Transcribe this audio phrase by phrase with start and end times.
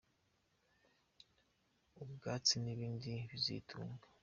[2.03, 4.05] ubwatsi n’ibindi bizitunga.